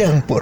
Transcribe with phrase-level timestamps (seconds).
[0.00, 0.40] Terkadang pur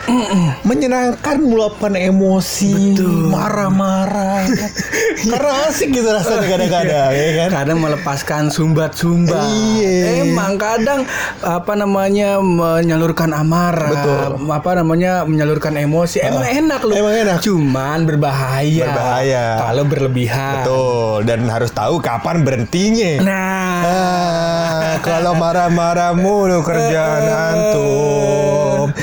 [0.63, 2.95] menyenangkan meluapkan emosi,
[3.27, 4.47] marah-marah,
[5.35, 7.49] karena asik gitu rasanya kadang-kadang, ya kan?
[7.51, 9.51] Kadang melepaskan sumbat-sumbat.
[9.51, 10.23] Iya.
[10.23, 11.03] Emang kadang
[11.43, 13.91] apa namanya menyalurkan amarah,
[14.39, 14.47] Betul.
[14.47, 16.23] apa namanya menyalurkan emosi.
[16.23, 16.95] Emang enak loh.
[16.95, 17.39] emang enak.
[17.43, 18.95] Cuman berbahaya.
[18.95, 19.45] Berbahaya.
[19.59, 20.55] Kalau berlebihan.
[20.63, 23.27] Betul, dan harus tahu kapan berhentinya.
[23.27, 28.95] Nah, Ah, kalau marah-marah mulu kerjaan antum.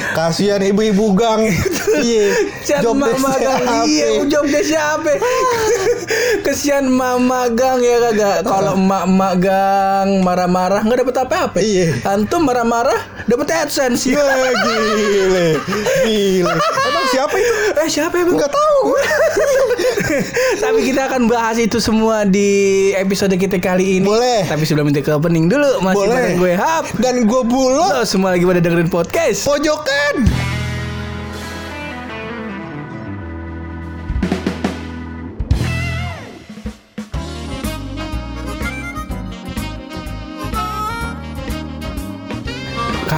[0.45, 1.41] Kasihan ibu-ibu gang.
[1.97, 2.25] Iya.
[2.85, 3.65] Job mama gang?
[3.81, 5.17] Iya job siapa
[6.45, 11.97] Kesian mama gang ya kagak Kalau emak-emak gang Marah-marah nggak dapet apa-apa Iya.
[12.03, 14.21] Antum marah-marah Dapet AdSense Ya,
[14.61, 15.57] gile.
[16.03, 16.45] Gile.
[16.61, 17.53] Emang siapa itu?
[17.79, 18.79] Eh siapa emang Enggak tahu.
[20.63, 22.49] Tapi kita akan bahas itu semua di
[22.93, 24.45] episode kita kali ini Boleh.
[24.45, 26.13] Tapi sebelum itu ke opening dulu Masih Boleh.
[26.13, 30.34] bareng gue Hap Dan gue bulog Lo semua lagi pada dengerin podcast pojokan.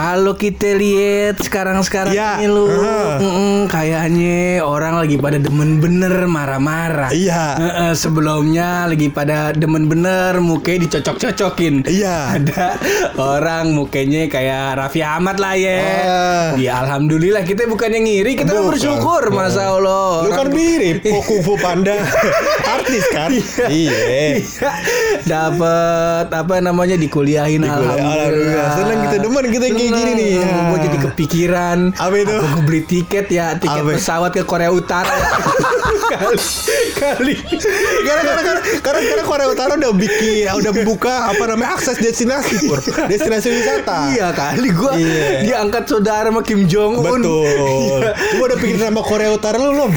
[0.07, 7.11] Kalau kita lihat sekarang-sekarang Ya, ini lu, mm-mm, kayaknya orang lagi pada demen bener marah-marah.
[7.11, 7.59] Iya.
[7.59, 11.83] Heeh, sebelumnya lagi pada demen bener mukanya dicocok-cocokin.
[11.83, 12.39] Iya.
[12.39, 12.79] Ada
[13.19, 15.75] orang mukanya kayak Raffi Ahmad lah ya.
[15.75, 16.47] Ah.
[16.55, 18.67] Ya alhamdulillah kita bukannya ngiri, kita Bukan.
[18.71, 20.23] bersyukur masa Allah.
[20.23, 21.99] Lu kan mirip Oh Kung Fu Panda
[22.73, 23.27] Artis kan
[23.67, 23.99] Iya
[24.39, 24.71] Iya.
[25.21, 28.67] Dapat apa namanya dikuliahin Dikuliah- alhamdulillah.
[28.73, 30.29] Senang kita demen kita kayak gini nih.
[30.37, 30.57] Ya.
[30.69, 31.77] Gue jadi kepikiran.
[31.97, 32.35] Apa itu?
[32.37, 33.97] gue beli tiket ya, tiket Apa?
[33.97, 35.09] pesawat ke Korea Utara.
[36.17, 36.37] kali
[36.93, 37.33] kali.
[38.03, 42.65] Karena karena karena karena, karena Korea Utara udah bikin udah buka apa namanya akses destinasi
[42.65, 44.11] pur destinasi wisata.
[44.11, 45.25] Iya kali gue Iya.
[45.43, 47.21] diangkat saudara sama Kim Jong Un.
[47.21, 48.01] Betul.
[48.07, 49.91] Coba udah pikirin nama Korea Utara lu belum?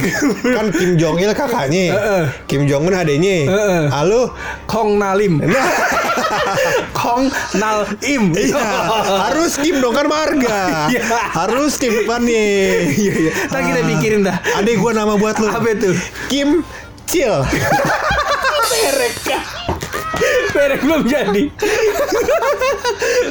[0.47, 2.25] Kan Kim Jong Il kakaknya, Heeh.
[2.45, 3.37] Kim Jong Un adenya.
[3.47, 3.83] Heeh.
[3.89, 4.35] Halo.
[4.67, 5.41] Kong Nalim.
[5.41, 5.67] Nah,
[7.01, 8.33] Kong Nal Im.
[8.33, 8.61] iya.
[9.27, 10.89] Harus Kim dong kan marga.
[10.89, 11.03] Iya.
[11.33, 12.45] Harus Kim depannya.
[12.91, 13.33] Iya iya.
[13.49, 14.37] Ntar kita pikirin dah.
[14.57, 15.49] Adek gua nama buat lu.
[15.49, 15.91] Apa itu?
[16.29, 16.65] Kim
[17.07, 17.45] Cil.
[18.71, 19.15] Merek
[20.61, 21.45] Merek belum jadi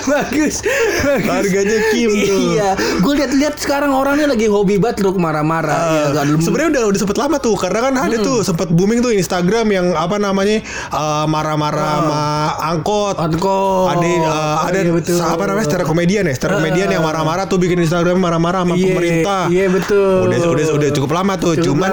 [0.02, 0.66] Bagus
[1.00, 2.40] Bagus Harganya Kim tuh.
[2.50, 2.70] Iya
[3.00, 7.00] Gue lihat-lihat sekarang orangnya lagi hobi banget Ruk marah-marah ya, Uh, dulu- sebenarnya udah udah
[7.00, 11.26] sempet lama tuh karena kan ada tuh sempet booming tuh Instagram yang apa namanya uh,
[11.26, 12.22] marah-marah sama
[12.66, 13.16] angkot.
[13.16, 13.88] Angkot.
[13.90, 15.20] Ada uh, ada Iya, betul.
[15.20, 18.86] apa namanya secara komedian ya, secara komedian yang marah-marah tuh bikin Instagram marah-marah sama Iya,
[18.88, 19.42] pemerintah.
[19.48, 21.92] Iya betul Udah udah udah cukup lama tuh, Cukup cuman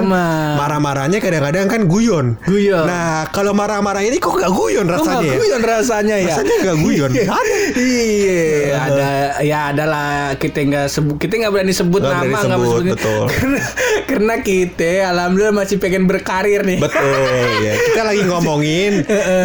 [0.57, 2.25] marah-marahnya kadang-kadang kan guyon.
[2.41, 2.83] Guyon.
[2.83, 5.26] Nah, kalau marah-marah ini kok gak guyon rasanya?
[5.27, 5.37] Gak ya?
[5.37, 7.11] guyon rasanya ya Rasanya gak guyon.
[7.11, 7.55] Ada.
[7.77, 8.41] Iya,
[8.73, 12.83] ada ya adalah kita nggak sebut kita nggak berani sebut Nggak nama berani nggak sebut,
[12.89, 13.23] betul.
[13.33, 13.59] karena
[14.03, 16.79] karena kita alhamdulillah masih pengen berkarir nih.
[16.79, 17.21] Betul
[17.59, 17.73] ya.
[17.87, 18.93] Kita lagi ngomongin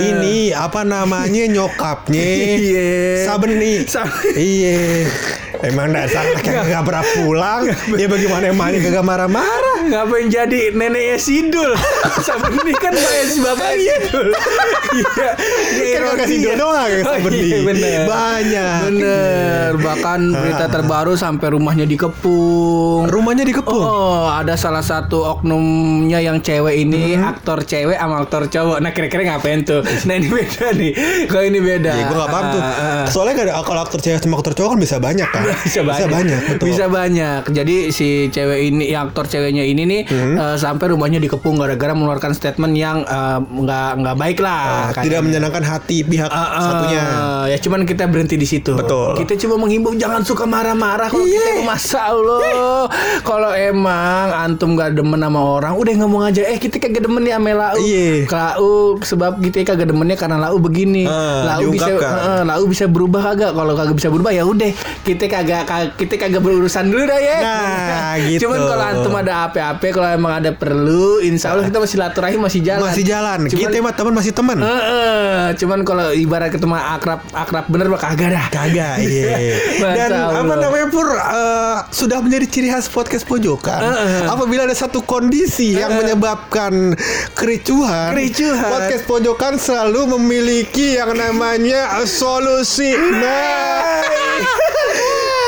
[0.03, 2.91] ini apa namanya nyokapnya Iya.
[3.25, 3.85] Sabeni.
[3.85, 5.07] Sab- Iya.
[5.63, 7.63] Emang dasar kagak gak pernah pulang.
[7.93, 9.79] Ya bagaimana emangnya kagak marah-marah.
[9.85, 11.71] Ngapain jadi neneknya Sidul?
[12.63, 14.29] Ini kan bayar si bapaknya Sidul.
[14.93, 15.29] Iya.
[15.63, 16.57] Kan kagak ironi Sidul ya.
[16.57, 18.01] doang Oh, iya, bener.
[18.05, 18.79] Banyak.
[18.85, 19.71] Bener.
[19.77, 23.07] Bahkan berita terbaru sampai rumahnya dikepung.
[23.07, 23.83] Rumahnya dikepung.
[23.83, 28.79] Oh, ada salah satu oknumnya yang cewek ini aktor cewek sama aktor cowok.
[28.79, 29.81] Nah, kira-kira ngapain tuh?
[30.03, 30.93] Nah, ini beda nih.
[31.27, 31.93] Kalau ini beda.
[31.95, 32.61] Ya gue gak paham tuh.
[32.61, 33.05] Ah, ah, ah.
[33.07, 35.43] Soalnya kan kalau aktor cewek sama aktor cowok kan bisa banyak kan.
[35.67, 36.65] bisa banyak, betul.
[36.67, 37.41] bisa banyak.
[37.49, 40.35] Jadi si cewek ini, yang aktor ceweknya ini nih Hmm.
[40.37, 44.91] eh, sampai rumahnya dikepung gara-gara mengeluarkan statement yang eh, nggak nggak baik lah.
[44.91, 45.31] Ah, tidak katanya.
[45.53, 47.03] Menyenangkan hati pihak Ah, ah, satunya.
[47.47, 48.73] Ya cuman kita berhenti di situ.
[48.73, 49.15] Betul.
[49.19, 51.37] Kita cuma menghimbau jangan suka marah-marah kalau Iya.
[51.37, 52.89] kita masa Allah.
[53.21, 56.43] Kalau emang antum gak demen sama orang, udah ngomong aja.
[56.43, 57.77] Eh kita kagak demen nih sama lau.
[57.79, 58.25] Iya.
[58.27, 61.05] Lau sebab kita kagak demennya karena lau begini.
[61.05, 63.53] Ah, lau bisa, eh, lau bisa berubah kagak?
[63.53, 64.73] Kalau kagak bisa berubah ya udah.
[65.03, 67.37] Kita kagak kag- kita kagak berurusan dulu dah ya.
[67.39, 68.47] Nah, gitu.
[68.47, 72.61] Cuman kalau antum ada apa-apa, kalau emang ada perlu, insya Allah kita masih silaturahim masih
[72.63, 72.83] jalan.
[72.85, 73.39] Masih jalan.
[73.45, 74.57] Cuman- Kita mah teman masih teman.
[75.53, 78.47] Cuman kalau ibarat ketemu akrab akrab bener mah kagak dah.
[78.49, 79.35] Kagak, iya.
[79.83, 80.57] Masya Dan apa Allah.
[80.61, 83.81] namanya pur eh, sudah menjadi ciri khas podcast pojokan.
[83.81, 84.25] Heeh.
[84.27, 86.95] Apabila ada satu kondisi yang menyebabkan
[87.33, 88.71] kericuhan, Kericuhan.
[88.71, 92.95] podcast pojokan selalu memiliki yang namanya eh, solusi.
[93.13, 94.03] Nah,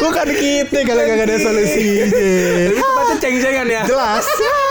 [0.01, 2.05] bukan kita kalau nggak ada solusinya.
[2.07, 3.83] Lebih tepatnya ceng-cengan ya.
[3.85, 4.25] Jelas.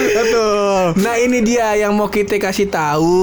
[0.00, 0.82] Betul.
[0.98, 3.18] Nah ini dia yang mau kita kasih tahu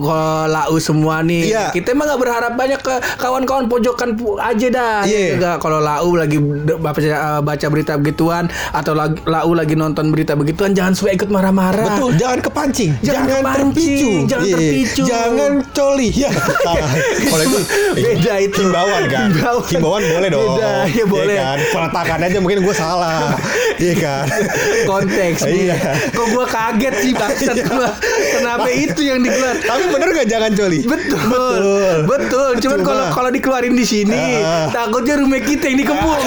[0.00, 1.50] kalau lau semua nih.
[1.50, 1.64] Iya.
[1.70, 4.98] Kita emang nggak berharap banyak ke kawan-kawan pojokan aja dah.
[5.02, 5.36] Iya.
[5.36, 6.38] Nggak, kalau lau lagi
[6.74, 11.28] baca, eh, baca berita begituan atau lagi, lau lagi nonton berita begituan jangan suka ikut
[11.28, 11.96] marah-marah.
[11.96, 14.56] Betul, jangan kepancing, Jangan kepancing, terpicu, jangan Iya.
[14.56, 15.02] terpicu.
[15.04, 16.08] jangan coli.
[16.18, 16.34] Ya.
[17.22, 17.58] Kalau itu
[18.04, 18.58] Beda itu.
[18.60, 19.28] himbauan kan.
[19.30, 19.64] Himbauan.
[19.70, 20.42] Himbauan boleh dong.
[20.56, 21.36] Beda, ya boleh.
[21.36, 21.58] Iya kan?
[21.70, 23.20] Peletakan aja mungkin gue salah.
[23.78, 24.26] Iya kan.
[24.84, 25.70] Konteks nih.
[25.70, 25.76] Iya.
[26.10, 27.90] Kok gua kaget sih bangsat gua.
[28.32, 29.56] Kenapa itu yang digelar?
[29.58, 30.80] Tapi bener gak jangan coli?
[30.82, 31.20] Betul.
[31.20, 31.96] Betul.
[32.06, 32.50] Betul.
[32.58, 34.68] Cuman Cuma- kalau kalau dikeluarin di sini, Ah.
[34.68, 36.20] takutnya rumah kita yang dikepung.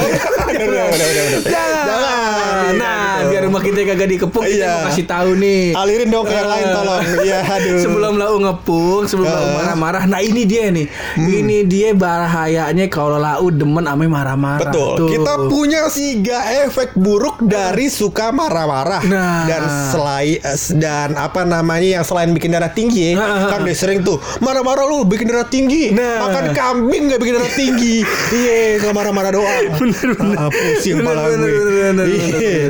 [0.51, 1.81] Jangan.
[1.81, 2.73] Jangan.
[2.73, 4.71] Nah, biar rumah kita kagak dikepung, kita Iya.
[4.73, 5.63] mau kasih tahu nih.
[5.73, 7.01] Alirin dong ke yang lain tolong.
[7.21, 7.79] Iya, aduh.
[7.79, 9.43] Sebelum lau ngepung, sebelum lau Ah.
[9.43, 9.55] Hmm.
[9.57, 10.03] marah-marah.
[10.05, 10.87] Nah, ini dia nih.
[11.17, 14.63] Ini dia bahayanya kalau lau demen ame marah-marah.
[14.63, 15.09] Betul.
[15.09, 19.01] Kita punya tiga efek buruk dari suka marah-marah.
[19.03, 19.43] Nah.
[19.61, 20.37] Dan selain
[20.75, 23.47] dan apa namanya yang selain bikin darah tinggi, Nah.
[23.47, 25.91] kan dia sering tuh marah-marah lu bikin darah tinggi.
[25.91, 26.23] Nah.
[26.23, 27.95] Makan kambing nggak bikin darah tinggi.
[28.31, 29.63] Iya, nggak marah-marah doang.
[29.75, 30.37] Bener, bener.
[30.37, 31.51] Ah, pusing kepala bener, gue.
[31.51, 32.65] bener, bener, Iya.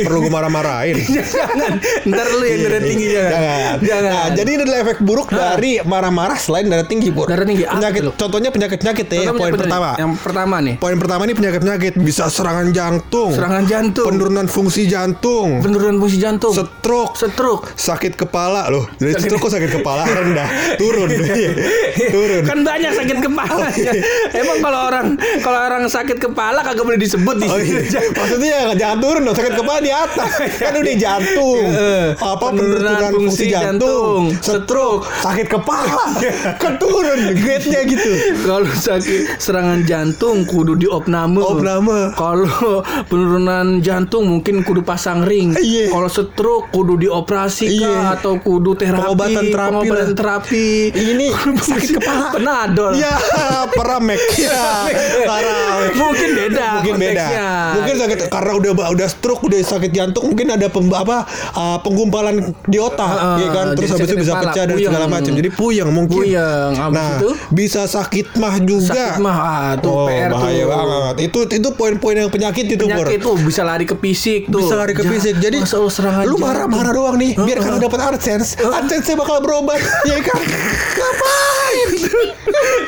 [0.00, 0.96] Perlu gue marah-marahin.
[1.34, 1.72] jangan.
[2.06, 3.30] Ntar lu yang darah tinggi jangan.
[3.30, 3.74] Jangan.
[3.80, 4.10] Jangan.
[4.10, 7.26] Nah, jadi ini adalah efek buruk dari marah-marah selain darah tinggi, Pur.
[7.26, 9.90] Darah tinggi, Penyakit, contohnya penyakit-penyakit ya, poin pertama.
[9.96, 10.74] Yang pertama nih.
[10.78, 14.06] Poin pertama ini penyakit-penyakit bisa serangan jantung, Serangan jantung.
[14.06, 16.29] penurunan fungsi jantung, Penurunan fungsi jantung.
[16.38, 17.64] Stroke, Stroke.
[17.72, 18.86] sakit kepala loh.
[18.94, 21.50] Dari Sakit- stroke kok sakit kepala rendah, turun, Iya.
[22.06, 22.42] turun.
[22.44, 23.66] Kan banyak sakit kepala.
[24.32, 25.06] Emang kalau orang
[25.40, 27.82] kalau orang sakit kepala kagak boleh disebut di Oh, sini.
[27.82, 28.00] iya.
[28.18, 30.30] Maksudnya jangan turun dong, sakit kepala di atas.
[30.54, 31.64] Kan udah jantung.
[31.66, 36.04] Eh, Apa penurunan fungsi fungsi jantung, jantung, stroke, sakit kepala.
[36.56, 38.10] Kan turun grade-nya gitu.
[38.42, 41.40] Kalau sakit serangan jantung kudu diopname.
[41.40, 42.12] Opname.
[42.12, 45.54] Kalau penurunan jantung mungkin kudu pasang ring.
[45.54, 45.88] Iya.
[45.88, 48.00] Kalau stroke kudu dioperasi kah Iya.
[48.18, 48.98] atau kudu terapi.
[49.00, 50.66] Pengobatan terapi pengobatan terapi.
[50.90, 51.26] Ini
[51.70, 52.26] sakit kepala.
[52.34, 52.92] Penadol.
[52.98, 53.14] Ya,
[53.78, 54.20] peramek.
[54.36, 54.60] Ya,
[55.24, 55.92] paramek.
[55.94, 57.26] Mungkin beda Mungkin beda.
[57.76, 61.24] Mungkin sakit karena udah udah stroke, udah sakit jantung, mungkin ada pem, apa
[61.54, 63.66] uh, penggumpalan di otak, Ah, ya kan?
[63.74, 64.88] Terus habis itu bisa kepala, pecah dan puyeng.
[64.90, 65.32] segala macam.
[65.34, 66.20] Jadi puyeng mungkin.
[66.24, 66.72] Puyeng.
[66.90, 67.30] Nah, itu?
[67.52, 68.90] bisa sakit mah juga.
[68.90, 70.68] Sakit mah, ah, tuh oh, PR bahaya tuh.
[70.72, 71.14] banget.
[71.28, 74.64] Itu itu poin-poin yang penyakit itu, penyakit tuh bisa lari ke fisik tuh.
[74.64, 75.36] bisa lari ke fisik.
[75.36, 75.58] Jadi
[76.00, 77.68] Masa lu marah-marah doang nih, biar Heeh.
[77.68, 78.56] kagak dapat AdSense.
[78.56, 80.40] AdSense bakal berobat, ya kan?
[80.98, 81.88] Ngapain?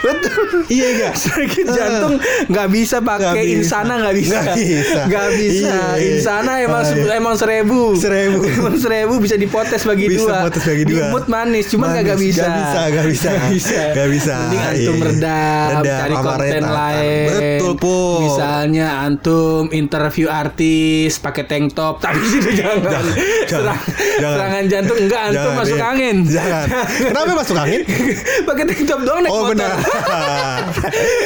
[0.03, 0.41] Betul.
[0.73, 1.15] Iya enggak?
[1.15, 2.17] Sakit jantung
[2.49, 3.53] nggak bisa pakai bisa.
[3.53, 4.39] insana nggak bisa.
[4.41, 5.01] Nggak bisa.
[5.37, 5.77] Bisa.
[5.99, 6.09] Iya.
[6.17, 7.13] Insana emang iya.
[7.19, 7.93] emang seribu.
[7.99, 8.41] Seribu.
[8.63, 10.37] Emang seribu bisa dipotes bagi Bisa dua.
[10.49, 11.07] potes bagi dua.
[11.27, 12.47] Manis, cuman nggak bisa.
[12.47, 13.29] Nggak bisa, nggak bisa.
[13.29, 13.81] Nggak bisa.
[13.93, 14.35] Nggak bisa.
[14.39, 15.05] Mending antum Iya.
[15.05, 17.27] redam, cari konten lain.
[17.33, 18.19] Betul, Pur.
[18.23, 23.02] Misalnya antum interview artis pakai tank top, tapi itu jangan.
[23.03, 23.85] Jangan, Serang-
[24.17, 24.33] jangan.
[24.33, 25.87] Serangan jantung enggak antum Jangan, masuk iya.
[25.89, 26.17] angin.
[26.25, 26.67] Jangan.
[27.03, 27.81] Kenapa masuk angin?
[28.49, 29.51] pakai tank top doang naik Oh motor.
[29.53, 29.73] benar.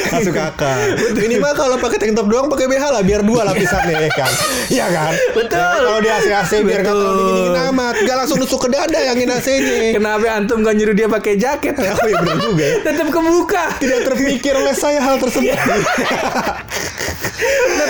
[0.07, 0.77] Masuk akal.
[1.13, 4.31] Minimal kalau pakai tank top doang pakai BH lah biar dua lapisannya ya kan.
[4.67, 5.13] Iya kan?
[5.33, 5.57] Betul.
[5.57, 7.95] Ya, kalau di AC-AC biar nggak terlalu dingin amat.
[8.01, 9.93] Gak langsung nusuk ke dada angin AC-nya.
[9.93, 11.73] Kenapa antum gak nyuruh dia pakai jaket?
[11.75, 12.75] Oh iya benar juga ya.
[12.83, 13.63] Tetap kebuka.
[13.77, 15.53] Tidak terpikir oleh saya hal tersebut.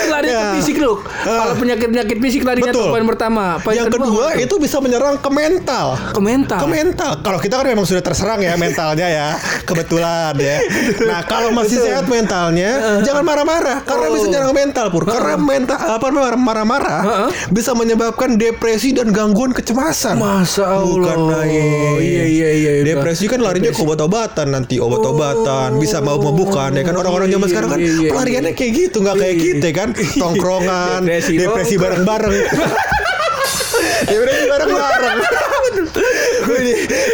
[0.08, 0.52] Lari ke Ya.
[0.54, 0.92] fisik lu.
[1.20, 2.82] Kalau penyakit-penyakit fisik larinya Betul.
[2.82, 3.44] tuh poin pertama.
[3.58, 4.40] Poin Yang kedua tuh?
[4.40, 5.86] itu bisa menyerang ke mental.
[6.08, 6.58] ke mental.
[6.58, 7.10] Ke mental.
[7.20, 9.28] Kalau kita kan memang sudah terserang ya mentalnya ya.
[9.68, 10.56] Kebetulan ya.
[11.04, 12.70] Nah, kalau masih sehat mentalnya,
[13.02, 14.14] jangan marah-marah karena Oh.
[14.14, 15.02] bisa nyerang ke mental, Pur.
[15.04, 17.00] Karena mental apa marah-marah
[17.48, 20.16] bisa menyebabkan depresi dan gangguan kecemasan.
[20.16, 20.86] Masa Allah.
[20.88, 21.98] Bukan main.
[21.98, 22.70] Iya iya iya.
[22.84, 27.50] Depresi kan larinya ke obat-obatan nanti obat-obatan bisa mau mabukan ya kan orang-orang zaman Iya,
[27.50, 28.10] sekarang kan iya, iya.
[28.10, 32.34] pelariannya kayak gitu nggak kayak Iya, kita kan tongkrongan Depresi depresi bareng-bareng
[34.08, 35.16] depresi bareng-bareng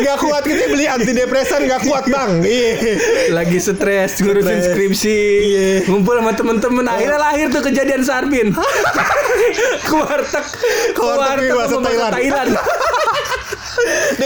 [0.04, 2.96] nggak kuat kita beli antidepresan nggak kuat bang iya
[3.32, 4.66] Lagi stres ngurusin Stres.
[4.70, 5.66] skripsi, Iya.
[5.88, 6.84] ngumpul sama temen-temen.
[6.86, 8.52] Akhirnya lahir tuh kejadian Sarbin.
[9.90, 10.44] warteg
[11.50, 12.12] bahasa sama bahasa Thailand.
[12.14, 12.50] Thailand.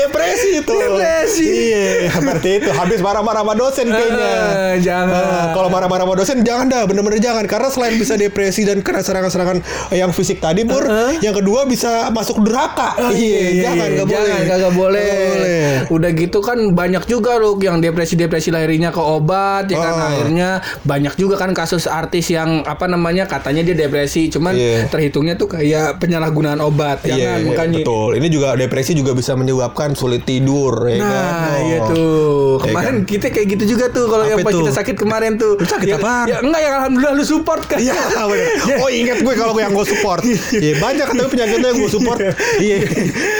[0.01, 1.47] Depresi itu Depresi.
[1.69, 5.19] iya berarti itu habis marah-marah sama dosen kayaknya Eh, jangan.
[5.19, 9.01] Eh, kalau marah-marah sama dosen jangan dah bener-bener jangan karena selain bisa depresi dan kena
[9.01, 9.59] serangan-serangan
[9.91, 11.21] yang fisik tadi pur Heeh.
[11.21, 15.03] yang kedua bisa masuk neraka Oh, iya, jangan nggak boleh Jangan boleh.
[15.05, 15.71] Nggak boleh.
[15.89, 20.07] Udah gitu kan banyak juga loh yang depresi-depresi lahirnya ke obat ya kan Oh.
[20.09, 20.49] akhirnya
[20.83, 24.87] banyak juga kan kasus artis yang apa namanya katanya dia depresi cuman Iya.
[24.89, 27.03] terhitungnya tuh kayak penyalahgunaan obat.
[27.03, 28.11] Jangan Iya, iya, makanya betul.
[28.15, 31.05] Ini juga depresi juga bisa menyebabkan sulit tidur ya kan.
[31.05, 31.57] Nah, Oh.
[31.63, 32.37] iya tuh.
[32.59, 35.55] Ya Kemarin kita kayak gitu juga tuh kalau Apa yang pas kita sakit kemarin tuh.
[35.55, 36.27] Lu sakit ya, apaan?
[36.27, 37.79] Ya enggak yang alhamdulillah lu support kan.
[37.79, 37.95] Iya
[38.31, 38.49] bener.
[38.79, 41.91] Oh ingat gue kalau gue yang gue support Iya banyak kan tapi penyakitnya yang gue
[41.91, 42.19] support
[42.59, 42.77] Iya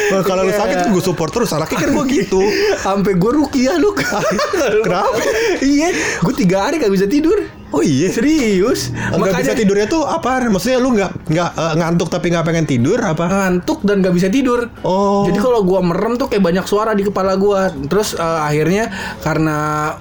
[0.09, 2.41] Nah, Kalau lu sakit gue support terus Anaknya kan gue gitu
[2.79, 3.91] Sampai gue rukiah lu.
[4.85, 5.19] Kenapa?
[5.61, 7.58] iya, gue tiga hari gak bisa tidur.
[7.69, 8.91] Oh iya Serius.
[8.93, 10.41] Nggak bisa tidurnya tuh apa?
[10.49, 13.29] Maksudnya lu nggak nggak eh, ngantuk tapi nggak pengen tidur apa?
[13.29, 14.73] ngantuk dan gak bisa tidur.
[14.83, 15.29] Oh.
[15.29, 17.69] Jadi kalau gua merem tuh kayak banyak suara di kepala gua.
[17.71, 18.89] Terus eh, akhirnya
[19.21, 19.57] karena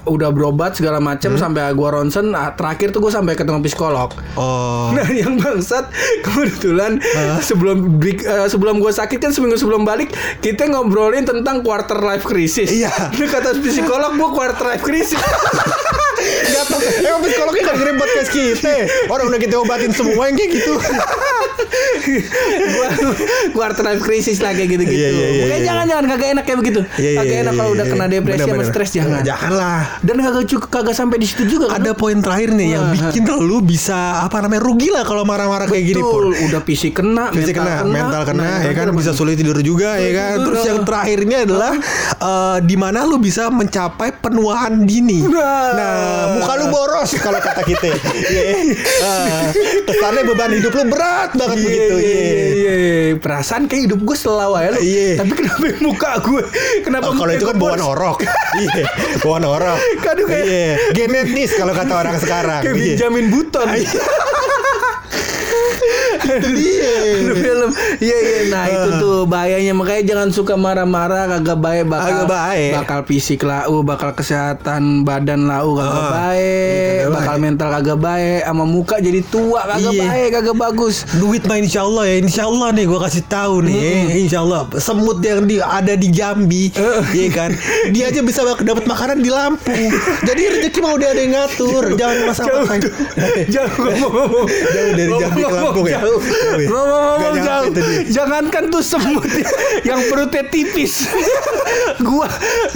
[0.08, 4.16] udah berobat segala macam sampai gua ronsen, ah, terakhir tuh gua sampai ketemu psikolog.
[4.40, 4.96] Oh.
[4.96, 5.92] Nah yang bangsat
[6.26, 7.04] kebetulan
[7.44, 12.24] sebelum break- eh, sebelum gue sakit kan seminggu sebelum balik kita ngobrolin tentang quarter life
[12.24, 12.72] crisis.
[12.72, 12.92] Iya.
[13.12, 15.20] Nah, kata psikolog gue quarter life crisis.
[16.48, 18.74] Gak tau Emang psikolognya gak ngirim podcast kita
[19.12, 20.74] Orang udah kita obatin semua yang kayak gitu
[22.78, 22.88] Gua
[23.54, 24.98] quarter life crisis lah kayak gitu-gitu.
[24.98, 25.68] Iya, iya, iya, Makanya iya.
[25.68, 26.82] jangan jangan kagak enak kayak begitu.
[26.98, 27.94] Iya, iya, kagak iya, enak kalau iya, udah iya.
[27.94, 28.72] kena depresi sama Bener-bener.
[28.72, 29.22] stres jangan.
[29.26, 31.82] Jangan lah Dan kagak cukup kagak sampai di situ juga kan.
[31.84, 32.94] Ada poin terakhir nih yang Wah.
[32.94, 36.34] bikin lu bisa apa namanya rugi lah kalau marah-marah kayak gini pun.
[36.34, 40.36] udah fisik kena, Fisik kena, mental kena, ya kan bisa sulit tidur juga ya kan.
[40.48, 41.74] Terus yang terakhirnya adalah
[42.18, 45.22] eh, di mana lu bisa mencapai penuaan dini.
[45.28, 45.70] Nah.
[45.78, 45.96] Nah,
[46.40, 47.90] muka lu boros kalau kata kita.
[48.28, 48.44] Iya.
[48.52, 49.44] Eh,
[49.88, 51.96] kesannya beban hidup lu berat banget Iya, begitu.
[51.96, 52.44] iya, Iya.
[52.52, 53.16] iya, iya.
[53.18, 54.80] Perasaan kayak hidup gue selalu ya lu.
[54.80, 55.10] Iya.
[55.18, 56.44] Tapi kenapa muka gue?
[56.82, 58.18] Kenapa Oh, kalau itu kan bawaan orok.
[58.58, 58.86] Iya,
[59.22, 59.78] bawaan orok.
[60.04, 62.62] Aduh, kayak- Iya, genetis kalau kata orang sekarang.
[62.62, 62.86] Kayak Iya.
[62.94, 63.68] Benjamin Button.
[66.30, 66.94] Itu dia.
[67.18, 67.70] Aduh, film.
[67.98, 68.40] Iya iya.
[68.48, 72.72] Nah itu tuh bahayanya makanya jangan suka marah-marah kagak baik bakal Kagak baik.
[72.76, 77.42] bakal fisik lau, bakal kesehatan badan lau kagak Ah, baik, kagak bakal baik.
[77.42, 80.04] mental kagak baik, sama muka jadi tua kagak Iya.
[80.06, 80.96] baik, kagak bagus.
[81.14, 83.80] Duit mah insya Allah ya Insya Allah nih gue kasih tahu nih
[84.20, 86.70] Insya Allah Semut yang di, ada di Jambi
[87.10, 87.52] Iya kan
[87.90, 89.90] Dia aja bisa dapat makanan di Lampung
[90.22, 92.64] Jadi rezeki mau udah ada yang ngatur Jangan masalah
[93.48, 96.00] Jauh ngomong-ngomong Jauh dari Jambi ke Lampung ya?
[96.00, 96.17] Jauh.
[96.20, 96.68] Jauh ya?
[96.68, 97.72] Ngomong-ngomong jauh.
[98.08, 99.24] Jangankan tuh semut
[99.84, 101.08] yang perutnya tipis.
[102.08, 102.28] gua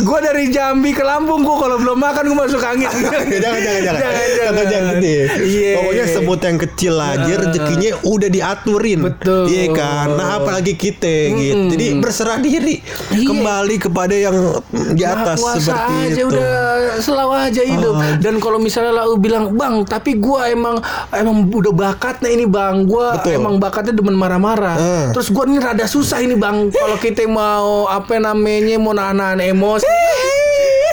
[0.01, 2.89] gua dari Jambi ke Lampung gua kalau belum makan gua masuk angin.
[2.91, 4.65] jangan jangan jangan Jangan, jangan.
[4.67, 5.25] jangan gitu ya.
[5.41, 5.71] Iya.
[5.77, 9.43] Pokoknya semut yang kecil aja rezekinya udah diaturin Betul.
[9.48, 12.81] Iya kan Nah apalagi kita gitu Jadi berserah diri
[13.12, 13.27] Iya.
[13.27, 14.36] Kembali kepada yang
[14.71, 16.51] di atas kuasa seperti aja itu udah
[17.00, 17.95] selalu aja hidup.
[17.95, 18.15] Oh.
[18.19, 20.79] Dan kalau misalnya lau bilang, "Bang, tapi gua emang
[21.12, 22.88] emang udah bakatnya ini, Bang.
[22.88, 23.30] Gua Betul.
[23.38, 25.05] Emang bakatnya demen marah-marah." Eh.
[25.15, 26.73] Terus gua ini rada susah ini, Bang.
[26.73, 30.40] Kalau kita mau apa namanya mau nahan emosi.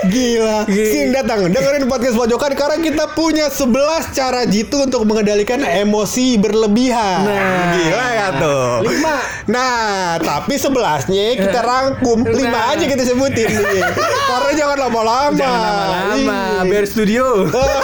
[0.09, 0.87] Gila, Gila.
[0.87, 3.69] Sin datang dengerin podcast pojokan karena kita punya 11
[4.11, 7.25] cara jitu untuk mengendalikan emosi berlebihan.
[7.25, 7.77] Nah.
[7.77, 8.69] Gila ya tuh.
[8.85, 9.17] Lima.
[9.47, 9.79] Nah,
[10.17, 12.25] tapi 11-nya kita rangkum.
[12.25, 12.73] Lima Nah.
[12.73, 13.83] aja kita sebutin nih.
[14.25, 15.37] Karena jangan lama-lama.
[15.37, 16.65] Jangan lama-lama, Iya.
[16.67, 17.27] biar studio.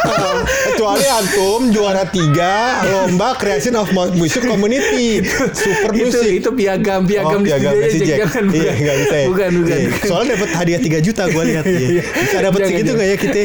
[0.66, 2.54] Kecuali antum juara tiga
[2.86, 6.30] lomba creation of music community super itu music.
[6.36, 8.18] itu piagam piagam di piagam studio aja Jack.
[8.20, 9.26] jangan Iya, nggak bisa ya.
[9.28, 9.90] bukan bukan, Iya.
[10.04, 11.88] Soalnya dapat hadiah 3 juta gue lihat ya.
[12.14, 13.40] Bisa dapat segitu nggak ya kita?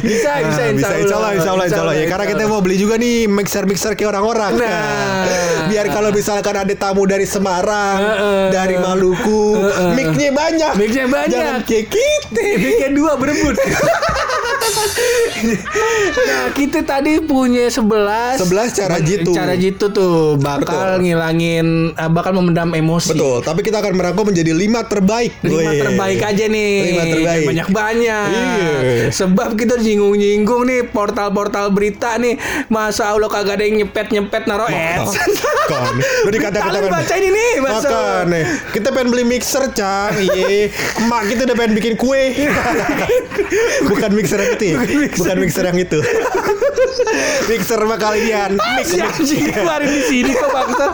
[0.00, 1.96] Bisa, Ah, bisa, insya bisa insya Allah, insya Allah, insya Allah.
[1.98, 4.56] Ya karena kita mau beli juga nih mixer mixer kayak orang-orang.
[4.56, 5.26] Nah.
[5.70, 8.44] biar kalau misalkan ada tamu dari Semarang, Heeh.
[8.50, 9.90] dari Maluku, Heeh.
[9.94, 10.72] mic-nya banyak.
[10.78, 11.30] Mic-nya banyak.
[11.30, 12.42] Jangan kayak kita.
[12.56, 13.56] Bikin dua berebut.
[16.28, 19.30] nah, kita tadi punya 11 11 cara jitu.
[19.32, 21.06] Cara jitu tuh bakal Betul.
[21.06, 23.16] ngilangin eh, bakal memendam emosi.
[23.16, 25.32] Betul, tapi kita akan merangkum menjadi lima terbaik.
[25.44, 25.80] Lima Wih.
[25.80, 26.72] terbaik aja nih.
[26.92, 27.44] Lima terbaik.
[27.50, 28.28] Banyak-banyak.
[28.30, 28.72] Iya.
[29.10, 32.36] Sebab kita nyinggung-nyinggung nih portal-portal berita nih.
[32.70, 35.16] Masa Allah kagak ada yang nyepet-nyepet naro ads.
[35.70, 35.94] Kan.
[36.26, 38.44] Lu dikata-kata Kalian baca ini nih, masa Makan nih.
[38.74, 40.12] Kita pengen beli mixer, Cang.
[40.18, 40.70] Iya.
[41.02, 42.34] Emak kita udah pengen bikin kue.
[43.90, 44.94] Bukan mixer yang itu.
[44.94, 45.08] ya?
[45.18, 45.98] Bukan mixer yang itu.
[47.50, 48.50] mixer sama kalian.
[48.56, 50.92] Mix, Si anjing kemarin di sini kok bangsat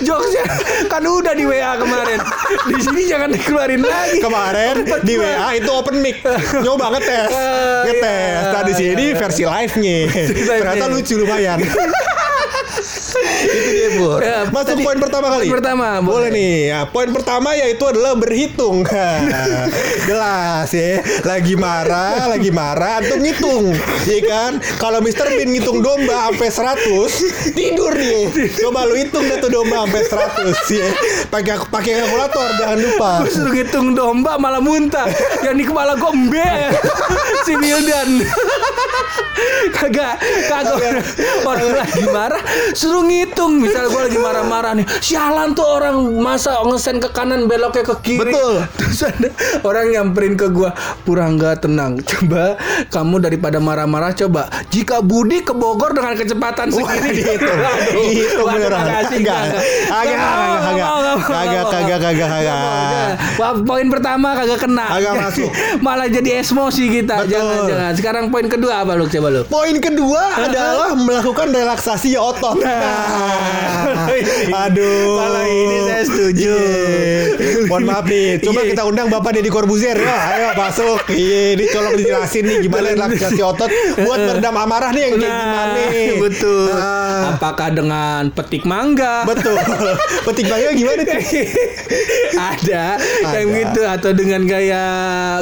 [0.00, 0.44] Jokesnya
[0.88, 2.20] kan udah di WA kemarin
[2.68, 6.20] Di sini jangan dikeluarin lagi Kemarin di WA itu open mic.
[6.60, 7.30] Nyoba ngetes.
[7.32, 8.40] Ah, Ngetes.
[8.40, 8.52] iya.
[8.52, 9.98] Nah, di sini versi live-nya.
[10.30, 11.58] Ternyata lucu lumayan.
[13.54, 14.18] itu dia, Bur.
[14.18, 15.44] Ya, Masuk tadi- poin pertama kali.
[15.44, 16.28] poin pertama, Boleh boleh.
[16.30, 16.56] nih.
[16.68, 18.82] Ya, poin pertama yaitu adalah berhitung.
[20.08, 20.98] Jelas ya.
[21.22, 23.72] Lagi marah, lagi marah antum ngitung.
[24.04, 24.50] Iya kan?
[24.76, 25.28] Kalau Mr.
[25.30, 28.28] Bean ngitung domba sampai 100, tidur dia.
[28.58, 30.88] Coba lu hitung deh tuh domba sampai 100 ya.
[31.28, 33.10] Pakai pakai kalkulator jangan lupa.
[33.20, 35.04] Gue suruh ngitung domba malah muntah
[35.40, 36.50] Yang di kepala gue mbe
[37.42, 38.10] Si Wildan
[39.70, 41.04] Kagak Kagak
[41.42, 42.40] Orang lagi marah
[42.72, 47.44] Suruh ngitung berhitung misal gue lagi marah-marah nih sialan tuh orang masa ngesen ke kanan
[47.44, 48.64] beloknya ke kiri Betul.
[48.80, 49.28] terus ada
[49.62, 50.70] orang nyamperin ke gue
[51.04, 52.56] Purangga tenang coba
[52.88, 57.58] kamu daripada marah-marah coba jika Budi ke Bogor dengan kecepatan Wah, segini dihitung.
[57.92, 58.84] Dihitung Waduh, beneran.
[59.14, 59.40] Enggak,
[59.88, 60.18] kagak,
[60.64, 60.88] kagak.
[61.24, 62.56] Kagak, Nggak kagak.
[62.58, 63.10] mau, jangan.
[63.38, 65.50] Wah, poin pertama kagak kena Kagak masuk.
[65.84, 70.22] malah jadi emosi kita jangan jangan sekarang poin kedua apa lu coba lu Poin kedua
[70.40, 72.56] adalah melakukan relaksasi otot.
[72.58, 73.33] Nah.
[74.64, 75.16] Aduh.
[75.16, 76.52] Kalau ini saya setuju.
[76.54, 77.66] Iya.
[77.66, 78.70] Mohon maaf nih, coba Iya.
[78.72, 79.96] kita undang Bapak Deddy Corbuzier.
[79.96, 81.00] Ya, ayo masuk.
[81.10, 83.70] Iya, ini tolong dijelasin nih gimana relaksasi otot
[84.04, 86.06] buat meredam amarah nih yang kayak gimana nih.
[86.06, 86.68] Nah, betul.
[86.72, 87.03] Ah.
[87.34, 89.26] Apakah dengan petik mangga?
[89.26, 89.58] Betul.
[90.26, 91.18] Petik bangnya gimana tuh?
[92.34, 92.84] Ada
[93.34, 93.58] yang Ada.
[93.60, 94.84] gitu atau dengan gaya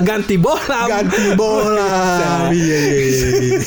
[0.01, 0.81] ganti bola.
[0.89, 1.93] Ganti bola.
[2.51, 3.59] Iya, iya, iya.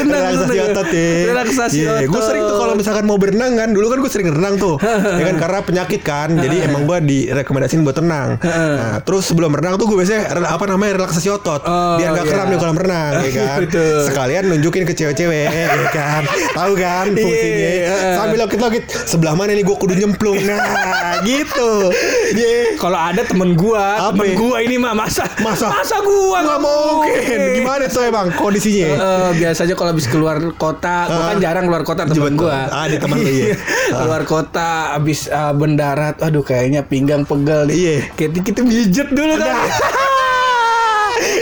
[0.00, 1.08] Senang, Relaksasi otot ya.
[1.26, 2.28] Relaksasi Iya, Gue otot.
[2.30, 4.74] sering tuh kalau misalkan mau berenang kan, dulu kan gue sering renang tuh.
[4.80, 6.28] ya kan karena penyakit kan.
[6.44, 8.28] Jadi emang gue direkomendasiin buat renang.
[8.76, 11.64] Nah, terus sebelum renang tuh gue biasanya apa namanya relaksasi otot.
[11.64, 12.32] Oh, biar gak iya.
[12.34, 13.58] kram di kolam renang ya kan.
[14.04, 16.22] Sekalian nunjukin ke cewek-cewek ya kan.
[16.52, 17.55] Tahu kan fungsinya.
[17.56, 17.96] Iya.
[18.14, 20.36] Sambil lokit-lokit sebelah mana nih gue kudu nyemplung.
[20.38, 20.60] Nah,
[21.28, 21.90] gitu.
[22.32, 22.76] Iya.
[22.76, 25.68] Kalau ada temen gua, temen gua ini mah masa Masa?
[25.68, 27.38] masa gua Nggak mungkin.
[27.56, 28.88] Gimana tuh emang kondisinya?
[28.88, 31.40] Eh, biasanya kalau habis keluar kota, gua kan Ah.
[31.40, 32.44] jarang keluar kota teman Betul.
[32.44, 32.58] gua.
[32.68, 33.56] Ah, di teman lu, iya.
[33.96, 37.74] keluar kota habis eh, mendarat, aduh kayaknya pinggang pegel nih.
[37.74, 37.96] Iya.
[38.12, 39.56] Kita kita pijet dulu kan.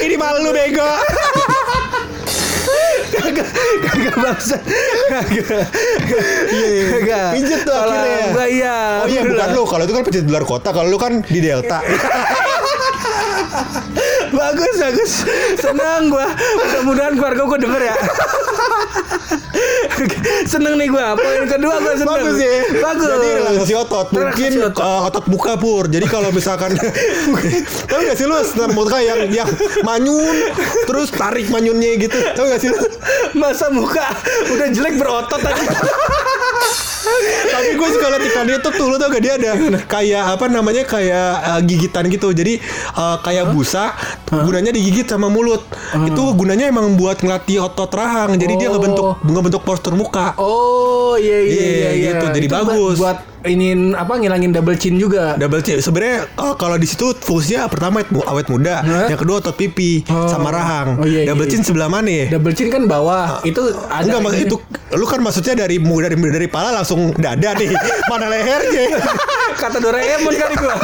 [0.00, 0.86] Ini malu bego.
[3.34, 3.50] Kagak
[3.82, 4.56] kagak bangsa.
[5.10, 5.66] Kagak.
[6.54, 6.84] Iya, iya.
[6.94, 7.30] Kagak.
[7.34, 8.26] Pijet tuh Kalau akhirnya.
[8.30, 8.76] Gua iya.
[9.02, 11.38] Oh iya bukan lu, kalau itu kan pijat di luar kota, kalau lu kan di
[11.42, 11.78] Delta.
[14.34, 15.12] bagus bagus
[15.56, 16.26] senang gua
[16.60, 17.96] mudah-mudahan keluarga gua denger ya
[20.44, 22.52] seneng nih gua poin kedua gua seneng Bagus ya.
[22.78, 24.06] bagus Jadi relaksasi otot.
[24.10, 24.82] Mungkin Relaksasi otot.
[24.84, 25.84] uh, otot muka pur.
[25.86, 26.74] Jadi kalau misalkan
[27.90, 29.48] Tahu gak sih lu stand muka yang yang
[29.82, 30.36] manyun
[30.86, 32.16] terus tarik manyunnya gitu.
[32.34, 32.78] Tahu gak sih lu?
[33.34, 34.04] masa muka
[34.46, 35.66] udah jelek berotot aja
[37.44, 39.52] Tapi gue suka liat iklan itu tuh lu tau gak dia ada
[39.84, 42.30] kayak apa namanya kayak uh, gigitan gitu.
[42.30, 42.58] Jadi
[42.94, 43.92] uh, kayak busa
[44.26, 45.60] gunanya digigit sama mulut.
[45.94, 48.34] Itu gunanya emang buat ngelatih otot rahang.
[48.34, 48.76] Jadi dia Oh.
[48.76, 50.32] ngebentuk ngebentuk postur muka.
[50.36, 52.10] oh iya iya Iya, iya, iya.
[52.10, 52.26] gitu.
[52.32, 52.96] Jadi Itu bagus.
[52.98, 55.76] buat ingin apa ngilangin double chin juga Double chin.
[55.76, 59.06] Sebenarnya uh, kalau di situ fungsinya pertama awet, mu- awet muda, Hah?
[59.06, 60.26] yang kedua otot pipi Oh.
[60.26, 60.96] sama rahang.
[60.96, 61.50] Oh, iya, iya, Double iya.
[61.50, 62.26] chin sebelah mana ya?
[62.30, 64.56] double chin kan bawah itu ada Enggak, maksud itu
[64.92, 67.70] lu kan maksudnya dari dari dari pala langsung dada nih.
[68.10, 68.84] Mana lehernya?
[69.60, 70.74] kata Doraemon kali gua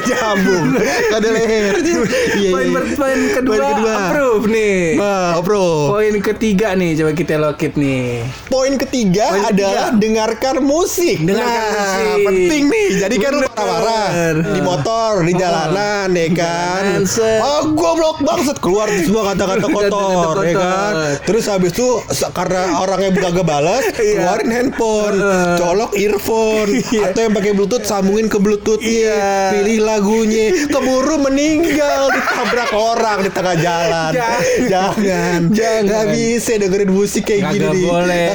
[0.00, 0.66] Jambung.
[0.78, 1.96] Gak ada lehernya.
[2.38, 2.80] Iya, poin iya.
[2.94, 3.92] poin kedua, Poin kedua.
[3.98, 5.90] approve nih Wah, bro.
[5.90, 9.66] poin ketiga nih coba kita lokit nih Poin ketiga Poin ketiga.
[9.66, 9.86] adalah
[10.38, 11.18] dengarkan musik.
[11.20, 12.24] Nah, musik.
[12.24, 12.88] penting nih.
[13.02, 14.06] Jadi kan lu marah-marah
[14.54, 15.38] di motor, di Oh.
[15.38, 16.82] jalanan, ya kan.
[16.86, 17.40] Jalanan, set.
[17.42, 20.92] Oh, goblok banget keluar semua kata-kata kotor, ya kan.
[21.26, 21.88] Terus habis itu
[22.30, 25.18] karena orangnya kagak balas, keluarin handphone,
[25.58, 27.12] colok earphone, Iya.
[27.12, 29.34] atau yang pakai bluetooth sambungin ke bluetoothnya, Iya.
[29.52, 34.10] pilih lagunya, keburu meninggal ditabrak orang di tengah jalan.
[34.14, 34.40] Jangan.
[34.68, 35.82] Jangan, Jangan.
[35.84, 38.26] Nggak bisa dengerin musik kayak gini boleh.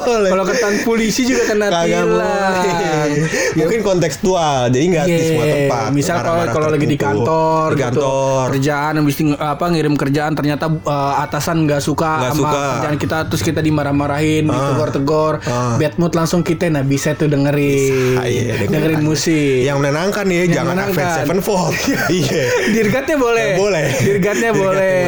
[0.00, 3.10] Kalau ketahuan polisi juga kena Kagak tilang.
[3.50, 5.88] Ya, Mungkin kontekstual, jadi nggak di semua Iya, tempat.
[5.90, 8.44] Misal kalau kalau lagi di kantor, di gitu, kantor.
[8.50, 12.62] kerjaan habis apa ngirim kerjaan ternyata uh, atasan nggak suka Nggak sama suka.
[12.72, 15.74] kerjaan kita terus kita dimarah-marahin, ditegur-tegur, Ah.
[15.76, 19.02] bad mood langsung kita nah bisa tuh dengerin, Ah, iya, dengerin.
[19.02, 19.62] musik.
[19.62, 20.94] Yang menenangkan ya, jangan menenangkan.
[20.94, 21.74] Avenged Sevenfold.
[22.12, 22.42] Iya.
[22.70, 23.48] Dirgatnya boleh.
[23.56, 23.84] Boleh.
[23.98, 24.98] Dirgatnya boleh.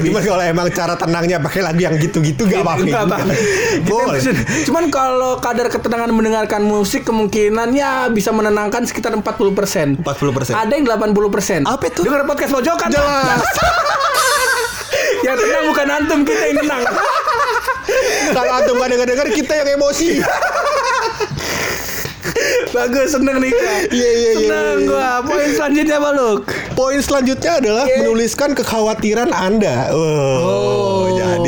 [0.00, 3.18] Cuma kalau emang cara tenangnya pakai lagu yang gitu-gitu gak apa-apa.
[3.84, 4.18] Boleh.
[4.64, 10.00] Cuman kalau kadar ketenangan mendengarkan musik kemungkinan ya bisa menenangkan sekitar 40%.
[10.00, 10.56] 40%.
[10.56, 11.68] Ada yang 80%.
[11.68, 12.00] Apa itu?
[12.02, 12.88] Dengar podcast pojokan.
[12.88, 13.40] Jelas.
[15.26, 16.82] yang tenang bukan antum, kita yang tenang.
[18.36, 20.08] Kalau antum gak denger-denger kita yang emosi.
[22.72, 23.74] Bagus, seneng nih gua.
[23.92, 24.88] Iya, iya, iya, Seneng iya.
[24.88, 25.10] gua.
[25.22, 26.42] Poin selanjutnya apa, Luk?
[26.72, 27.96] Poin selanjutnya adalah Iya.
[28.00, 29.92] menuliskan kekhawatiran Anda.
[29.92, 30.00] Oh,
[30.40, 30.91] Oh,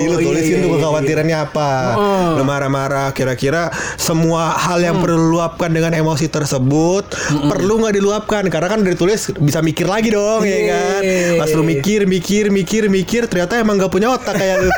[0.04, 1.70] jadi lu iya, tulisin iya, tuh iya, kekhawatirannya apa.
[1.96, 2.36] Oh.
[2.36, 7.04] Lu marah-marah kira-kira semua hal yang perlu luapkan dengan emosi tersebut
[7.48, 10.68] perlu nggak diluapkan karena kan dari tulis bisa mikir lagi dong ya Iya.
[10.68, 11.00] kan.
[11.40, 14.70] Pas lu mikir, mikir, mikir, mikir ternyata emang gak punya otak kayak lu.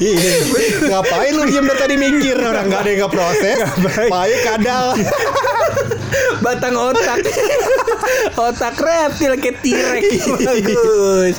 [0.90, 3.58] Ngapain lu dari tadi mikir orang nggak ada yang nggak proses.
[4.08, 4.86] Pakai kadal.
[6.44, 7.20] Batang otak.
[8.48, 10.02] otak reptil kayak T-Rex.
[10.48, 11.34] Bagus.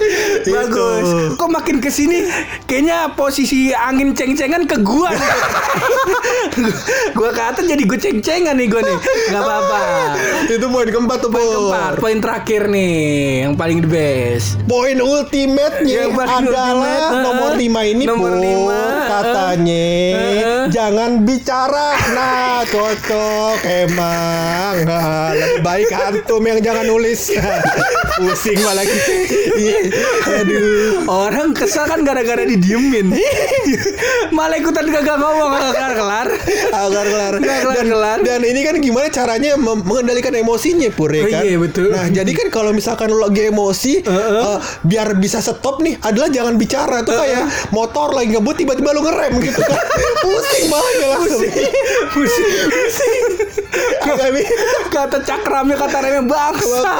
[0.45, 1.07] Bagus.
[1.37, 2.27] Kok makin ke sini
[2.65, 5.11] kayaknya posisi angin ceng-cengan ke gua.
[7.17, 8.97] gua ke atas jadi gue ceng-cengan nih gua nih.
[9.31, 9.81] Gak apa-apa.
[10.51, 12.95] Itu poin keempat tuh, Poin keempat, poin terakhir nih,
[13.47, 14.59] yang paling the best.
[14.67, 20.65] Poin ultimate-nya Yang paling adalah ultimate, nomor 5 ini nomor lima, uh, katanya uh.
[20.67, 21.87] jangan bicara.
[22.11, 24.20] Nah, cocok emang.
[25.31, 27.31] Lebih baik antum yang jangan nulis.
[28.21, 28.85] Pusing malah.
[30.35, 31.07] Aduh.
[31.07, 33.13] Orang kesal kan gara-gara didiemin.
[34.35, 36.27] Malah ikutan kagak ngomong kagak kelar.
[36.69, 37.33] kelar.
[37.33, 38.17] Dan, kelar-kelar.
[38.21, 41.41] dan ini kan gimana caranya mengendalikan emosinya pur ya Oh, kan?
[41.41, 41.89] iya, betul.
[41.89, 46.55] Nah jadi kan kalau misalkan lo lagi emosi, eh, biar bisa stop nih adalah jangan
[46.55, 49.81] bicara tuh kayak motor lagi ngebut tiba-tiba lo ngerem gitu kan?
[50.23, 51.41] Pusing banget ya langsung.
[52.11, 52.49] Pusing.
[52.69, 53.23] Pusing.
[53.31, 53.61] Bisa.
[54.89, 56.91] Kata cakramnya kata remnya bangsa.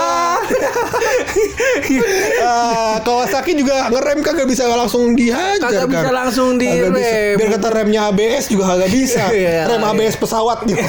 [2.42, 5.92] Ah, Kawasaki juga ngerem kagak bisa langsung dihajar Kagak kan?
[5.92, 6.94] bisa langsung direm.
[7.36, 9.28] Biar kata remnya ABS juga kagak bisa.
[9.32, 9.92] Iya, Rem iya.
[9.92, 10.80] ABS pesawat gitu.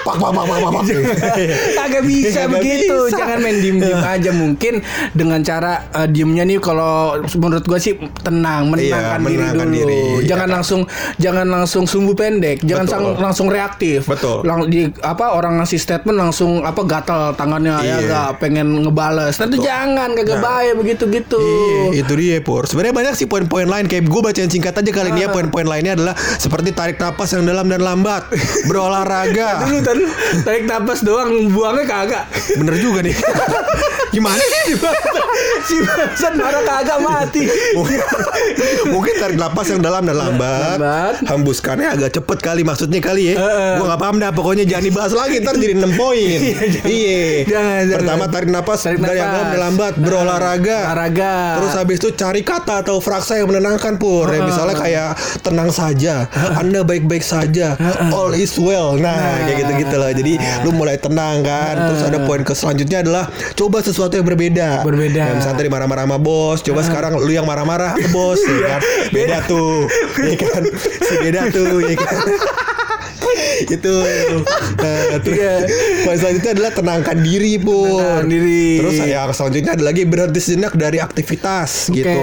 [0.00, 0.82] pak pak pak pak pak.
[1.76, 2.96] Kagak bisa Kagak begitu.
[3.06, 3.16] bisa.
[3.18, 4.74] Jangan main diem-diem aja mungkin
[5.12, 6.94] dengan cara eh, diemnya nih kalau
[7.32, 9.76] menurut gua sih tenang, menenangkan Iya, diri menenangkan dulu.
[9.76, 10.00] diri.
[10.26, 10.80] Jangan langsung
[11.16, 14.06] jangan langsung sumbu pendek, jangan sang- langsung reaktif.
[14.06, 14.42] Betul.
[14.42, 18.06] Lang- di apa orang ngasih statement langsung apa gatal tangannya ya Iya.
[18.06, 19.34] gak pengen ngebales.
[19.34, 20.44] Tentu jangan kagak Nah.
[20.44, 21.40] bahaya begitu-gitu.
[21.92, 22.64] Iya, itu dia Pur.
[22.64, 25.92] Sebenarnya banyak sih poin-poin lain kayak gue bacain singkat aja kali ini ya poin-poin lainnya
[25.92, 28.28] adalah seperti tarik napas yang dalam dan lambat,
[28.64, 29.66] berolahraga.
[29.88, 30.04] Tadi
[30.42, 32.24] tarik napas doang buangnya kagak.
[32.54, 33.14] Bener juga nih.
[34.08, 34.74] Gimana sih?
[35.68, 37.44] si Basan marah kagak mati.
[37.76, 37.98] mungkin,
[38.88, 41.14] mungkin tarik napas yang dalam dan lambat, Lambat.
[41.28, 43.34] hembuskannya agak cepet kali maksudnya kali ya.
[43.36, 43.72] Heeh.
[43.78, 46.38] Gue nggak paham dah pokoknya jangan dibahas lagi ntar jadi 6 poin.
[46.88, 47.44] Iya.
[47.44, 47.82] Jangan.
[48.00, 50.78] Pertama tarik napas Tarik dari yang dalam dan lambat, berolahraga.
[50.88, 51.34] Olahraga.
[51.60, 54.24] Terus habis itu cari kata atau frasa yang menenangkan pur.
[54.28, 55.08] Ya, misalnya kayak
[55.42, 56.24] tenang saja,
[56.56, 57.76] Anda baik-baik saja,
[58.10, 58.96] all is well.
[58.96, 60.10] Nah, kayak gitu-gitu loh.
[60.10, 60.32] Jadi
[60.64, 61.74] lu mulai tenang kan.
[61.92, 64.86] Terus ada poin ke selanjutnya adalah coba sesuatu yang berbeda.
[64.86, 65.22] Berbeda.
[65.26, 68.80] Ya, misalnya tadi marah-marah sama bos, coba sekarang lu yang marah-marah ke bos, ya kan?
[69.10, 69.90] Beda tuh,
[70.30, 70.62] ya kan?
[71.02, 72.16] Si beda tuh, ya kan?
[73.76, 73.94] itu
[74.76, 75.54] nah, terus Iya.
[76.02, 78.66] poin selanjutnya adalah tenangkan diri pur Tenangkan diri.
[78.78, 82.22] terus yang selanjutnya ada lagi berhenti sejenak dari aktivitas gitu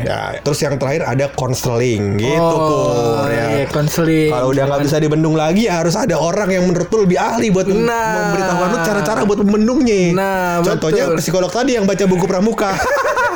[0.00, 4.28] ya terus yang terakhir ada konseling gitu Oh, pur ya iya, konseling.
[4.28, 7.48] kalau udah nggak bisa dibendung lagi ya harus ada orang yang menurut lu lebih ahli
[7.48, 8.32] buat Nah.
[8.32, 10.02] memberitahukan lu cara-cara buat membendungnya.
[10.10, 11.20] Nah, contohnya betul.
[11.20, 12.72] psikolog tadi yang baca buku pramuka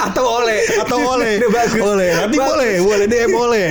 [0.00, 0.60] atau oleh.
[0.78, 1.34] Atau oleh.
[1.78, 2.10] Oleh.
[2.14, 2.48] Nanti Bagus.
[2.48, 2.72] boleh.
[2.82, 3.66] Boleh DM oleh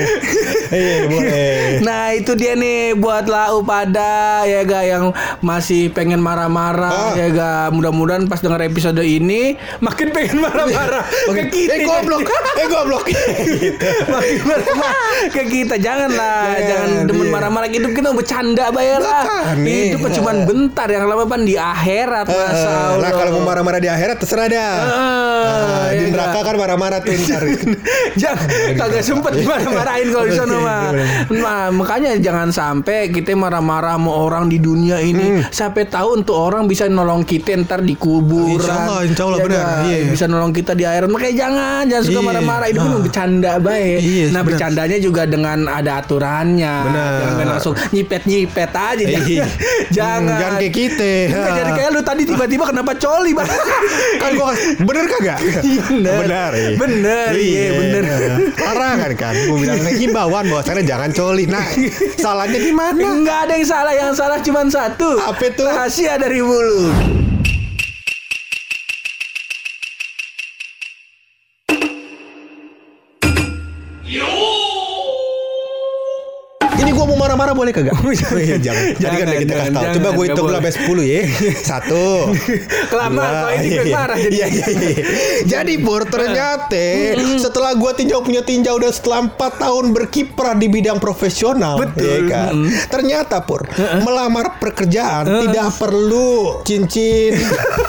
[0.72, 1.52] iya boleh.
[1.82, 4.12] Nah itu dia nih buat lau pada
[4.44, 7.13] ya ga yang masih pengen marah-marah Ah.
[7.13, 7.52] ya ga.
[7.70, 11.72] Mudah-mudahan pas denger episode ini makin pengen marah-marah ke kita.
[11.74, 12.28] eh goblok.
[12.54, 13.04] Eh goblok.
[13.08, 13.88] Gitu.
[14.13, 14.96] makin marah-marah
[15.30, 15.76] ke kita.
[15.78, 16.10] Jangan,
[16.58, 17.34] jangan demen iya.
[17.34, 17.67] marah-marah.
[17.67, 19.24] Hidup kita bercanda bayarlah.
[19.24, 19.72] Makanya.
[19.91, 23.00] hidup kan cuma bentar yang lama pan di akhirat masa Eh, Allah.
[23.00, 24.74] nah kalau mau marah-marah di akhirat terserah dah.
[24.82, 26.48] Ah, Ah, di ya neraka ga?
[26.52, 27.44] kan marah-marah tuh ntar
[28.22, 30.90] jangan kagak sempet marah-marahin kalau di sana mah.
[31.32, 35.42] Nah, makanya jangan sampai kita marah-marah sama orang di dunia ini.
[35.50, 38.60] Sampai tahu untuk orang bisa nolong kita ntar di kuburan.
[38.60, 39.66] Insya Allah, insya Allah, Ya benar.
[39.88, 39.98] Iya.
[40.12, 41.10] Bisa nolong kita di akhirat.
[41.10, 42.28] Makanya jangan jangan suka Iya.
[42.28, 42.68] marah-marah.
[42.72, 42.78] Ah.
[42.82, 44.00] kan bercanda baik.
[44.02, 46.76] Iya, nah, bercandanya juga dengan ada aturannya.
[46.88, 47.12] Benar.
[47.22, 49.04] Jangan langsung nyipet-nyipet aja.
[49.04, 49.46] Iya.
[49.98, 50.20] Jangan.
[50.22, 50.40] jangan.
[50.42, 53.50] jangan kayak kita jadi kayak lu tadi tiba-tiba kenapa coli, Bang?
[54.22, 56.17] kan gua bener kagak Bener.
[56.26, 56.69] benar iya.
[56.76, 58.04] Bener, iya, bener.
[58.58, 61.65] parah kan kan gua bilang himbauan bahwasannya jangan coli nah
[62.17, 65.19] salahnya di mana Enggak ada yang salah, yang salah cuma satu.
[65.21, 65.62] Apa itu?
[65.62, 67.21] Rahasia dari mulut.
[77.42, 77.96] Marah-marah boleh kagak?
[78.42, 78.84] Iya jangan.
[79.02, 79.96] Jadi kan Jangan, kita kasih jangan, tahu.
[79.96, 81.22] coba nggak hitung sampai 10 ya.
[81.70, 82.06] Satu.
[82.92, 84.34] Kelamaan, kalau ini gue iya, marah jadi.
[84.36, 84.96] iya, iya, iya.
[85.46, 86.86] jadi Pur ternyata
[87.42, 92.06] setelah gua tinjau punya tinjau dan setelah 4 tahun berkiprah di bidang profesional Betul.
[92.06, 92.54] ya kan?
[92.90, 93.66] Ternyata Pur
[94.04, 97.38] melamar pekerjaan tidak perlu cincin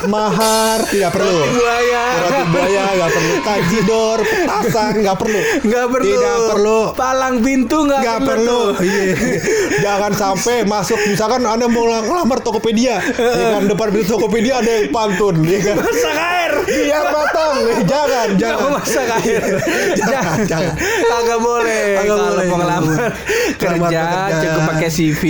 [0.09, 1.39] mahar tidak perlu.
[1.53, 2.05] Buaya.
[2.49, 3.35] Buaya nggak perlu.
[3.43, 5.41] Tajidor petasan nggak perlu.
[5.67, 6.07] Enggak perlu.
[6.07, 6.81] tidak perlu.
[6.97, 9.05] Palang pintu nggak perlu iya
[9.83, 14.95] Jangan sampai masuk misalkan Anda mau ngelamar Tokopedia, ya kan depan pintu Tokopedia ada yang
[14.95, 15.77] pantun, ya kan.
[16.55, 16.85] Air.
[16.85, 17.55] Biar matang.
[17.63, 18.71] Eh, Jangan, Jangan jangan.
[18.73, 19.43] masak air.
[19.95, 20.75] Jangan, jangan.
[20.79, 21.85] Kagak boleh.
[21.93, 23.13] Kagak Kalau boleh, mau kagak ngelamar
[23.53, 24.03] kerja
[24.43, 25.23] cukup pakai CV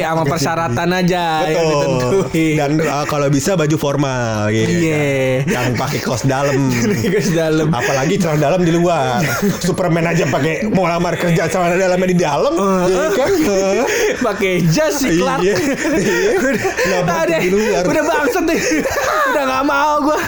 [0.00, 1.70] sama persyaratan aja yang Betul.
[1.70, 2.54] ditentuin.
[2.56, 4.70] Dan uh, kalau bisa baju formal gitu.
[4.82, 5.06] Iya.
[5.42, 5.52] kan.
[5.52, 6.56] Jangan pakai kaos dalam.
[7.12, 7.68] Guys dalam.
[7.70, 9.20] Apalagi celana dalam di luar.
[9.58, 12.54] Superman aja pakai mau lamar kerja celana dalamnya di dalam,
[12.86, 13.30] ya kan?
[14.26, 15.42] pakai jas si Clark.
[15.42, 15.54] Iya.
[15.96, 16.38] Iya.
[16.38, 17.82] Udah, pakai di luar.
[17.84, 18.58] udah bangsat deh.
[19.32, 20.18] udah nggak mau gua.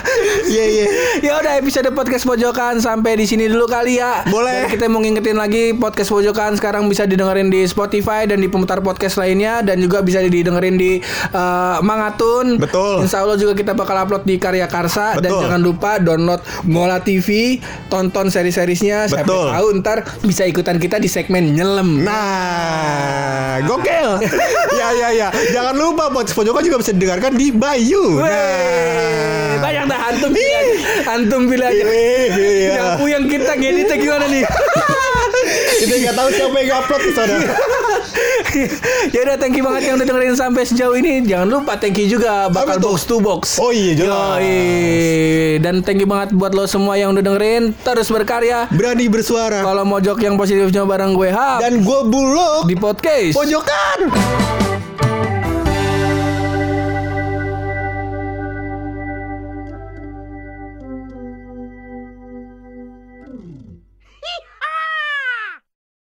[0.47, 0.85] Iya iya.
[1.19, 4.23] Ya udah episode podcast pojokan sampai di sini dulu kali ya.
[4.29, 4.69] Boleh.
[4.69, 8.79] Dan kita mau ngingetin lagi podcast pojokan sekarang bisa didengerin di Spotify dan di pemutar
[8.79, 12.61] podcast lainnya dan juga bisa didengerin di eh, Mangatun.
[12.61, 13.03] Betul.
[13.03, 15.41] Insya Allah juga kita bakal upload di Karya Karsa dan Betul.
[15.43, 17.59] jangan lupa download Mola TV,
[17.91, 19.51] tonton seri-serisnya Betul.
[19.51, 22.05] tahu ntar bisa ikutan kita di segmen nyelem.
[22.05, 24.23] Nah, gokil.
[24.79, 25.27] ya ya ya.
[25.51, 28.21] Jangan lupa podcast pojokan juga bisa didengarkan di Bayu.
[28.21, 29.59] Nah.
[29.59, 29.99] banyak dah
[30.29, 31.09] antum aja.
[31.09, 32.71] Antum pilih, ya.
[32.77, 34.43] Yang puyeng kita ngeditnya gimana nih?
[35.79, 37.35] Kita nggak tahu siapa yang upload di sana.
[39.15, 41.23] ya udah thank you banget yang udah dengerin sampai sejauh ini.
[41.23, 43.55] Jangan lupa thank you juga bakal box to box.
[43.57, 44.43] Oh iya, jelas.
[44.43, 45.63] Yoi.
[45.63, 47.71] Dan thank you banget buat lo semua yang udah dengerin.
[47.79, 48.67] Terus berkarya.
[48.75, 49.63] Berani bersuara.
[49.63, 53.33] Kalau mau jok yang positifnya bareng gue Hap Dan gue buluk di podcast.
[53.39, 53.97] pojokan.